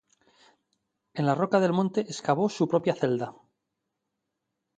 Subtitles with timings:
[1.19, 3.35] En la roca del monte excavó su propia celda.